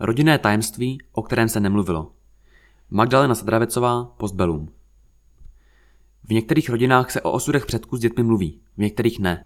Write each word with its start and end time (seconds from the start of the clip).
Rodinné 0.00 0.38
tajemství, 0.38 0.98
o 1.12 1.22
kterém 1.22 1.48
se 1.48 1.60
nemluvilo. 1.60 2.12
Magdalena 2.90 3.34
Sadravecová, 3.34 4.04
Postbelum. 4.04 4.68
V 6.24 6.30
některých 6.30 6.70
rodinách 6.70 7.10
se 7.10 7.20
o 7.20 7.32
osudech 7.32 7.66
předků 7.66 7.96
s 7.96 8.00
dětmi 8.00 8.22
mluví, 8.22 8.60
v 8.76 8.78
některých 8.78 9.18
ne. 9.18 9.44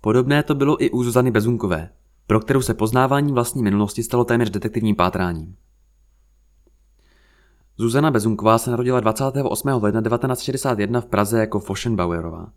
Podobné 0.00 0.42
to 0.42 0.54
bylo 0.54 0.82
i 0.82 0.90
u 0.90 1.04
Zuzany 1.04 1.30
Bezunkové, 1.30 1.90
pro 2.26 2.40
kterou 2.40 2.62
se 2.62 2.74
poznávání 2.74 3.32
vlastní 3.32 3.62
minulosti 3.62 4.02
stalo 4.02 4.24
téměř 4.24 4.50
detektivním 4.50 4.96
pátráním. 4.96 5.56
Zuzana 7.76 8.10
Bezunková 8.10 8.58
se 8.58 8.70
narodila 8.70 9.00
28. 9.00 9.68
ledna 9.68 10.02
1961 10.02 11.00
v 11.00 11.06
Praze 11.06 11.40
jako 11.40 11.60
Foschenbauerová. 11.60 12.52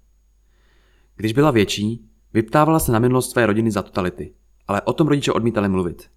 Když 1.15 1.33
byla 1.33 1.51
větší, 1.51 2.09
vyptávala 2.33 2.79
se 2.79 2.91
na 2.91 2.99
minulost 2.99 3.31
své 3.31 3.45
rodiny 3.45 3.71
za 3.71 3.81
totality, 3.81 4.33
ale 4.67 4.81
o 4.81 4.93
tom 4.93 5.07
rodiče 5.07 5.31
odmítali 5.31 5.69
mluvit. 5.69 6.09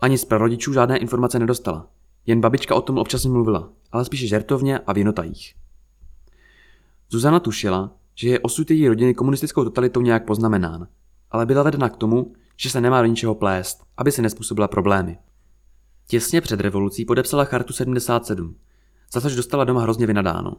Ani 0.00 0.18
z 0.18 0.24
prarodičů 0.24 0.72
žádné 0.72 0.98
informace 0.98 1.38
nedostala, 1.38 1.90
jen 2.26 2.40
babička 2.40 2.74
o 2.74 2.80
tom 2.80 2.98
občas 2.98 3.24
mluvila, 3.24 3.72
ale 3.92 4.04
spíše 4.04 4.26
žertovně 4.26 4.78
a 4.78 4.92
v 4.92 4.98
jinotajích. 4.98 5.54
Zuzana 7.10 7.40
tušila, 7.40 7.96
že 8.14 8.28
je 8.28 8.40
osud 8.40 8.70
její 8.70 8.88
rodiny 8.88 9.14
komunistickou 9.14 9.64
totalitou 9.64 10.00
nějak 10.00 10.24
poznamenán, 10.24 10.88
ale 11.30 11.46
byla 11.46 11.62
vedena 11.62 11.88
k 11.88 11.96
tomu, 11.96 12.32
že 12.56 12.70
se 12.70 12.80
nemá 12.80 13.02
do 13.02 13.08
ničeho 13.08 13.34
plést, 13.34 13.84
aby 13.96 14.12
si 14.12 14.22
nespůsobila 14.22 14.68
problémy. 14.68 15.18
Těsně 16.06 16.40
před 16.40 16.60
revolucí 16.60 17.04
podepsala 17.04 17.44
chartu 17.44 17.72
77, 17.72 18.56
za 19.12 19.20
což 19.20 19.36
dostala 19.36 19.64
doma 19.64 19.82
hrozně 19.82 20.06
vynadáno. 20.06 20.56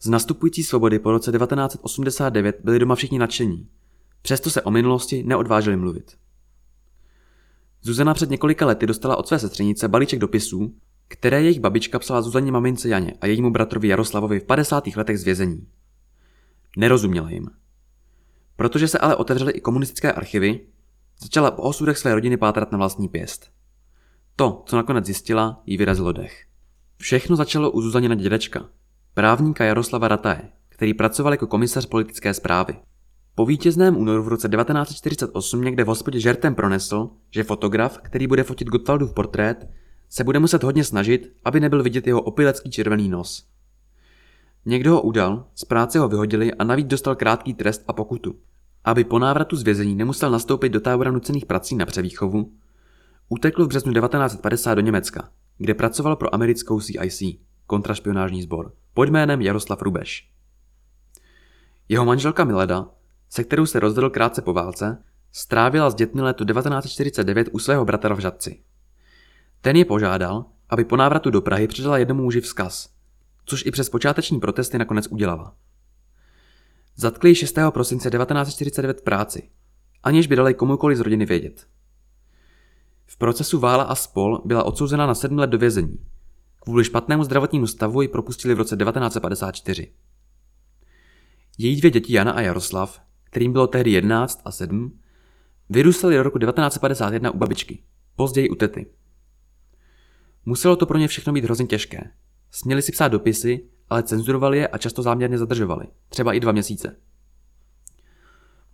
Z 0.00 0.08
nastupující 0.08 0.62
svobody 0.62 0.98
po 0.98 1.10
roce 1.10 1.32
1989 1.32 2.60
byli 2.64 2.78
doma 2.78 2.94
všichni 2.94 3.18
nadšení, 3.18 3.68
přesto 4.22 4.50
se 4.50 4.62
o 4.62 4.70
minulosti 4.70 5.22
neodvážili 5.22 5.76
mluvit. 5.76 6.16
Zuzana 7.82 8.14
před 8.14 8.30
několika 8.30 8.66
lety 8.66 8.86
dostala 8.86 9.16
od 9.16 9.28
své 9.28 9.38
sestřenice 9.38 9.88
balíček 9.88 10.18
dopisů, 10.18 10.74
které 11.08 11.42
jejich 11.42 11.60
babička 11.60 11.98
psala 11.98 12.22
Zuzaně 12.22 12.52
mamince 12.52 12.88
Janě 12.88 13.14
a 13.20 13.26
jejímu 13.26 13.50
bratrovi 13.50 13.88
Jaroslavovi 13.88 14.40
v 14.40 14.44
50. 14.44 14.86
letech 14.96 15.18
z 15.18 15.24
vězení. 15.24 15.66
Nerozuměla 16.76 17.30
jim. 17.30 17.50
Protože 18.56 18.88
se 18.88 18.98
ale 18.98 19.16
otevřely 19.16 19.52
i 19.52 19.60
komunistické 19.60 20.12
archivy, 20.12 20.60
začala 21.20 21.50
po 21.50 21.62
osudech 21.62 21.98
své 21.98 22.14
rodiny 22.14 22.36
pátrat 22.36 22.72
na 22.72 22.78
vlastní 22.78 23.08
pěst. 23.08 23.50
To, 24.36 24.62
co 24.66 24.76
nakonec 24.76 25.06
zjistila, 25.06 25.62
jí 25.66 25.76
vyrazilo 25.76 26.12
dech. 26.12 26.46
Všechno 26.96 27.36
začalo 27.36 27.70
u 27.70 27.80
Zuzanina 27.80 28.14
dědečka, 28.14 28.68
právníka 29.14 29.64
Jaroslava 29.64 30.08
Rataje, 30.08 30.42
který 30.68 30.94
pracoval 30.94 31.32
jako 31.32 31.46
komisař 31.46 31.86
politické 31.86 32.34
zprávy. 32.34 32.76
Po 33.34 33.46
vítězném 33.46 33.96
únoru 33.96 34.22
v 34.22 34.28
roce 34.28 34.48
1948 34.48 35.64
někde 35.64 35.84
v 35.84 35.86
hospodě 35.86 36.20
žertem 36.20 36.54
pronesl, 36.54 37.10
že 37.30 37.44
fotograf, 37.44 37.98
který 37.98 38.26
bude 38.26 38.42
fotit 38.42 38.68
Gottwaldův 38.68 39.14
portrét, 39.14 39.68
se 40.08 40.24
bude 40.24 40.38
muset 40.38 40.62
hodně 40.62 40.84
snažit, 40.84 41.32
aby 41.44 41.60
nebyl 41.60 41.82
vidět 41.82 42.06
jeho 42.06 42.22
opilecký 42.22 42.70
červený 42.70 43.08
nos. 43.08 43.46
Někdo 44.66 44.92
ho 44.92 45.02
udal, 45.02 45.46
z 45.54 45.64
práce 45.64 45.98
ho 45.98 46.08
vyhodili 46.08 46.54
a 46.54 46.64
navíc 46.64 46.86
dostal 46.86 47.16
krátký 47.16 47.54
trest 47.54 47.84
a 47.88 47.92
pokutu. 47.92 48.34
Aby 48.84 49.04
po 49.04 49.18
návratu 49.18 49.56
z 49.56 49.62
vězení 49.62 49.94
nemusel 49.94 50.30
nastoupit 50.30 50.68
do 50.68 50.80
tábora 50.80 51.10
nucených 51.10 51.46
prací 51.46 51.76
na 51.76 51.86
převýchovu, 51.86 52.52
utekl 53.28 53.64
v 53.64 53.68
březnu 53.68 53.92
1950 53.92 54.74
do 54.74 54.80
Německa, 54.80 55.28
kde 55.58 55.74
pracoval 55.74 56.16
pro 56.16 56.34
americkou 56.34 56.80
CIC, 56.80 57.22
kontrašpionážní 57.66 58.42
sbor, 58.42 58.72
pod 58.94 59.08
jménem 59.08 59.40
Jaroslav 59.40 59.82
Rubeš. 59.82 60.28
Jeho 61.88 62.04
manželka 62.04 62.44
Mileda, 62.44 62.88
se 63.32 63.44
kterou 63.44 63.66
se 63.66 63.80
rozvedl 63.80 64.10
krátce 64.10 64.42
po 64.42 64.52
válce, 64.52 65.04
strávila 65.32 65.90
s 65.90 65.94
dětmi 65.94 66.22
letu 66.22 66.44
1949 66.44 67.48
u 67.52 67.58
svého 67.58 67.84
bratra 67.84 68.14
v 68.14 68.18
Žadci. 68.18 68.62
Ten 69.60 69.76
je 69.76 69.84
požádal, 69.84 70.44
aby 70.68 70.84
po 70.84 70.96
návratu 70.96 71.30
do 71.30 71.40
Prahy 71.40 71.68
předala 71.68 71.98
jednomu 71.98 72.22
muži 72.22 72.40
vzkaz, 72.40 72.88
což 73.44 73.66
i 73.66 73.70
přes 73.70 73.88
počáteční 73.88 74.40
protesty 74.40 74.78
nakonec 74.78 75.06
udělala. 75.06 75.54
Zatkli 76.96 77.30
ji 77.30 77.34
6. 77.34 77.58
prosince 77.70 78.10
1949 78.10 79.00
v 79.00 79.04
práci, 79.04 79.50
aniž 80.02 80.26
by 80.26 80.36
dali 80.36 80.54
komukoli 80.54 80.96
z 80.96 81.00
rodiny 81.00 81.26
vědět. 81.26 81.66
V 83.06 83.16
procesu 83.16 83.58
Vála 83.58 83.84
a 83.84 83.94
spol 83.94 84.42
byla 84.44 84.64
odsouzena 84.64 85.06
na 85.06 85.14
7 85.14 85.38
let 85.38 85.50
do 85.50 85.58
vězení. 85.58 85.98
Kvůli 86.60 86.84
špatnému 86.84 87.24
zdravotnímu 87.24 87.66
stavu 87.66 88.02
ji 88.02 88.08
propustili 88.08 88.54
v 88.54 88.58
roce 88.58 88.76
1954. 88.76 89.92
Její 91.58 91.76
dvě 91.76 91.90
děti 91.90 92.12
Jana 92.12 92.32
a 92.32 92.40
Jaroslav, 92.40 93.11
kterým 93.32 93.52
bylo 93.52 93.66
tehdy 93.66 93.90
11 93.90 94.42
a 94.44 94.50
7, 94.50 94.98
vyrůstaly 95.70 96.16
do 96.16 96.22
roku 96.22 96.38
1951 96.38 97.30
u 97.30 97.38
babičky, 97.38 97.82
později 98.16 98.48
u 98.48 98.54
tety. 98.54 98.86
Muselo 100.44 100.76
to 100.76 100.86
pro 100.86 100.98
ně 100.98 101.08
všechno 101.08 101.32
být 101.32 101.44
hrozně 101.44 101.66
těžké. 101.66 102.10
Směli 102.50 102.82
si 102.82 102.92
psát 102.92 103.08
dopisy, 103.08 103.68
ale 103.90 104.02
cenzurovali 104.02 104.58
je 104.58 104.68
a 104.68 104.78
často 104.78 105.02
záměrně 105.02 105.38
zadržovali, 105.38 105.86
třeba 106.08 106.32
i 106.32 106.40
dva 106.40 106.52
měsíce. 106.52 106.96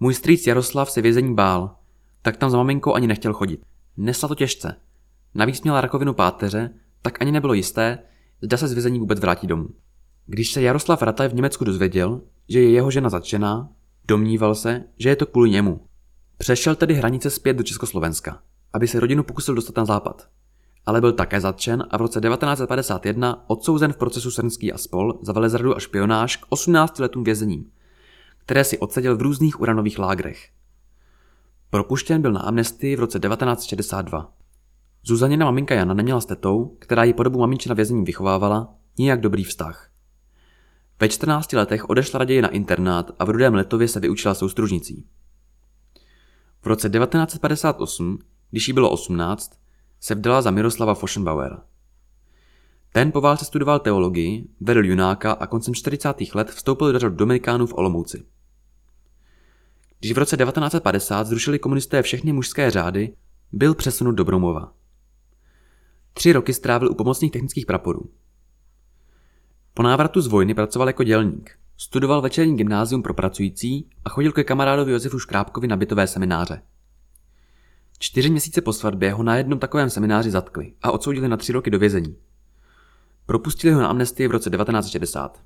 Můj 0.00 0.14
strýc 0.14 0.46
Jaroslav 0.46 0.90
se 0.90 1.02
vězení 1.02 1.34
bál, 1.34 1.76
tak 2.22 2.36
tam 2.36 2.50
za 2.50 2.56
maminkou 2.56 2.94
ani 2.94 3.06
nechtěl 3.06 3.32
chodit. 3.32 3.60
Nesla 3.96 4.28
to 4.28 4.34
těžce. 4.34 4.76
Navíc 5.34 5.62
měla 5.62 5.80
rakovinu 5.80 6.14
páteře, 6.14 6.70
tak 7.02 7.22
ani 7.22 7.32
nebylo 7.32 7.54
jisté, 7.54 7.98
zda 8.42 8.56
se 8.56 8.68
z 8.68 8.72
vězení 8.72 8.98
vůbec 8.98 9.20
vrátí 9.20 9.46
domů. 9.46 9.68
Když 10.26 10.52
se 10.52 10.62
Jaroslav 10.62 11.02
Rataj 11.02 11.28
v 11.28 11.34
Německu 11.34 11.64
dozvěděl, 11.64 12.20
že 12.48 12.60
je 12.60 12.70
jeho 12.70 12.90
žena 12.90 13.08
zatčená, 13.08 13.68
domníval 14.08 14.54
se, 14.54 14.84
že 14.98 15.08
je 15.08 15.16
to 15.16 15.26
kvůli 15.26 15.50
němu. 15.50 15.80
Přešel 16.38 16.74
tedy 16.74 16.94
hranice 16.94 17.30
zpět 17.30 17.54
do 17.54 17.62
Československa, 17.62 18.42
aby 18.72 18.88
se 18.88 19.00
rodinu 19.00 19.22
pokusil 19.22 19.54
dostat 19.54 19.76
na 19.76 19.84
západ 19.84 20.28
ale 20.88 21.00
byl 21.00 21.12
také 21.12 21.40
zatčen 21.40 21.84
a 21.90 21.96
v 21.98 22.00
roce 22.00 22.20
1951 22.20 23.44
odsouzen 23.46 23.92
v 23.92 23.96
procesu 23.96 24.30
Srnský 24.30 24.72
a 24.72 24.78
spol 24.78 25.18
za 25.22 25.32
velezradu 25.32 25.76
a 25.76 25.80
špionáž 25.80 26.36
k 26.36 26.46
18 26.48 26.98
letům 26.98 27.24
vězení, 27.24 27.70
které 28.38 28.64
si 28.64 28.78
odseděl 28.78 29.16
v 29.16 29.22
různých 29.22 29.60
uranových 29.60 29.98
lágrech. 29.98 30.48
Propuštěn 31.70 32.22
byl 32.22 32.32
na 32.32 32.40
amnestii 32.40 32.96
v 32.96 33.00
roce 33.00 33.18
1962. 33.18 34.32
Zuzanina 35.04 35.46
maminka 35.46 35.74
Jana 35.74 35.94
neměla 35.94 36.20
s 36.20 36.26
tetou, 36.26 36.76
která 36.78 37.04
ji 37.04 37.14
po 37.14 37.22
dobu 37.22 37.38
maminčina 37.38 37.74
vězení 37.74 38.04
vychovávala, 38.04 38.74
nijak 38.98 39.20
dobrý 39.20 39.44
vztah. 39.44 39.90
Ve 41.00 41.08
14 41.08 41.52
letech 41.52 41.90
odešla 41.90 42.18
raději 42.18 42.42
na 42.42 42.48
internát 42.48 43.10
a 43.18 43.24
v 43.24 43.30
Rudém 43.30 43.54
letově 43.54 43.88
se 43.88 44.00
vyučila 44.00 44.34
soustružnicí. 44.34 45.06
V 46.62 46.66
roce 46.66 46.90
1958, 46.90 48.18
když 48.50 48.68
jí 48.68 48.74
bylo 48.74 48.90
18, 48.90 49.58
se 50.00 50.14
vdala 50.14 50.42
za 50.42 50.50
Miroslava 50.50 50.94
Foschenbauera. 50.94 51.62
Ten 52.92 53.12
po 53.12 53.20
válce 53.20 53.44
studoval 53.44 53.78
teologii, 53.78 54.48
vedl 54.60 54.84
junáka 54.84 55.32
a 55.32 55.46
koncem 55.46 55.74
40. 55.74 56.16
let 56.34 56.50
vstoupil 56.50 56.92
do 56.92 56.98
řad 56.98 57.12
Dominikánů 57.12 57.66
v 57.66 57.74
Olomouci. 57.74 58.24
Když 59.98 60.12
v 60.12 60.18
roce 60.18 60.36
1950 60.36 61.26
zrušili 61.26 61.58
komunisté 61.58 62.02
všechny 62.02 62.32
mužské 62.32 62.70
řády, 62.70 63.14
byl 63.52 63.74
přesunut 63.74 64.14
do 64.14 64.24
Bromova. 64.24 64.72
Tři 66.12 66.32
roky 66.32 66.54
strávil 66.54 66.90
u 66.90 66.94
pomocných 66.94 67.32
technických 67.32 67.66
praporů. 67.66 68.10
Po 69.74 69.82
návratu 69.82 70.20
z 70.20 70.26
vojny 70.26 70.54
pracoval 70.54 70.88
jako 70.88 71.04
dělník. 71.04 71.58
Studoval 71.76 72.20
večerní 72.20 72.56
gymnázium 72.56 73.02
pro 73.02 73.14
pracující 73.14 73.90
a 74.04 74.08
chodil 74.08 74.32
ke 74.32 74.44
kamarádovi 74.44 74.92
Josefu 74.92 75.18
Škrábkovi 75.18 75.68
na 75.68 75.76
bytové 75.76 76.06
semináře. 76.06 76.62
Čtyři 77.98 78.30
měsíce 78.30 78.60
po 78.60 78.72
svatbě 78.72 79.12
ho 79.12 79.22
na 79.22 79.36
jednom 79.36 79.58
takovém 79.58 79.90
semináři 79.90 80.30
zatkli 80.30 80.72
a 80.82 80.90
odsoudili 80.90 81.28
na 81.28 81.36
tři 81.36 81.52
roky 81.52 81.70
do 81.70 81.78
vězení. 81.78 82.16
Propustili 83.26 83.74
ho 83.74 83.80
na 83.80 83.88
amnestii 83.88 84.28
v 84.28 84.30
roce 84.30 84.50
1960. 84.50 85.42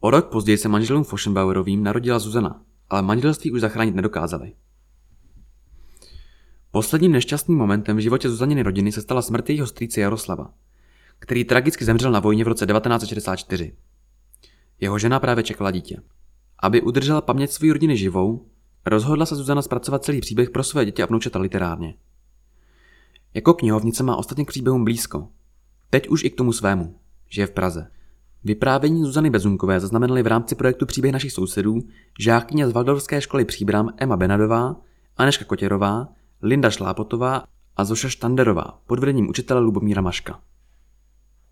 O 0.00 0.10
rok 0.10 0.30
později 0.30 0.58
se 0.58 0.68
manželům 0.68 1.04
Foschenbauerovým 1.04 1.82
narodila 1.82 2.18
Zuzana, 2.18 2.62
ale 2.90 3.02
manželství 3.02 3.50
už 3.50 3.60
zachránit 3.60 3.94
nedokázali. 3.94 4.54
Posledním 6.70 7.12
nešťastným 7.12 7.58
momentem 7.58 7.96
v 7.96 8.00
životě 8.00 8.30
Zuzaniny 8.30 8.62
rodiny 8.62 8.92
se 8.92 9.02
stala 9.02 9.22
smrt 9.22 9.48
jejího 9.48 9.66
strýce 9.66 10.00
Jaroslava, 10.00 10.50
který 11.24 11.44
tragicky 11.44 11.84
zemřel 11.84 12.12
na 12.12 12.20
vojně 12.20 12.44
v 12.44 12.48
roce 12.48 12.66
1964. 12.66 13.72
Jeho 14.80 14.98
žena 14.98 15.20
právě 15.20 15.44
čekala 15.44 15.70
dítě. 15.70 16.00
Aby 16.58 16.82
udržela 16.82 17.20
paměť 17.20 17.50
své 17.50 17.72
rodiny 17.72 17.96
živou, 17.96 18.46
Rozhodla 18.86 19.26
se 19.26 19.36
Zuzana 19.36 19.62
zpracovat 19.62 20.04
celý 20.04 20.20
příběh 20.20 20.50
pro 20.50 20.64
své 20.64 20.84
děti 20.84 21.02
a 21.02 21.06
vnoučata 21.06 21.38
literárně. 21.38 21.94
Jako 23.34 23.54
knihovnice 23.54 24.02
má 24.02 24.16
ostatně 24.16 24.44
k 24.44 24.48
příběhům 24.48 24.84
blízko. 24.84 25.28
Teď 25.90 26.08
už 26.08 26.24
i 26.24 26.30
k 26.30 26.34
tomu 26.34 26.52
svému, 26.52 26.98
že 27.28 27.42
je 27.42 27.46
v 27.46 27.50
Praze. 27.50 27.90
Vyprávění 28.44 29.04
Zuzany 29.04 29.30
Bezunkové 29.30 29.80
zaznamenali 29.80 30.22
v 30.22 30.26
rámci 30.26 30.54
projektu 30.54 30.86
Příběh 30.86 31.12
našich 31.12 31.32
sousedů 31.32 31.78
žákyně 32.20 32.68
z 32.68 32.72
Valdorské 32.72 33.20
školy 33.20 33.44
Příbram 33.44 33.90
Emma 33.96 34.16
Benadová, 34.16 34.76
Aneška 35.16 35.44
Kotěrová, 35.44 36.08
Linda 36.42 36.70
Šlápotová 36.70 37.44
a 37.76 37.84
Zoša 37.84 38.08
Štanderová 38.08 38.80
pod 38.86 38.98
vedením 38.98 39.28
učitele 39.28 39.60
Lubomíra 39.60 40.02
Maška. 40.02 40.40